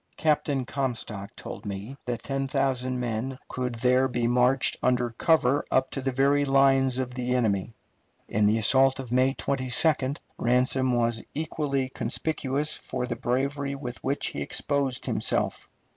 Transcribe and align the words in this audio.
Captain 0.17 0.65
Comstock 0.65 1.35
told 1.35 1.63
me 1.63 1.95
that 2.05 2.23
ten 2.23 2.47
thousand 2.47 2.99
men 2.99 3.37
could 3.47 3.75
there 3.75 4.07
be 4.07 4.25
marched 4.25 4.75
under 4.81 5.11
cover 5.11 5.63
up 5.69 5.91
to 5.91 6.01
the 6.01 6.11
very 6.11 6.43
lines 6.43 6.97
of 6.97 7.13
the 7.13 7.35
enemy. 7.35 7.75
In 8.27 8.47
the 8.47 8.57
assault 8.57 8.97
of 8.99 9.11
May 9.11 9.35
22d, 9.35 10.17
Ransom 10.39 10.93
was 10.95 11.21
equally 11.35 11.87
conspicuous 11.89 12.73
for 12.73 13.05
the 13.05 13.15
bravery 13.15 13.75
with 13.75 14.03
which 14.03 14.29
he 14.29 14.41
exposed 14.41 15.05
himself. 15.05 15.69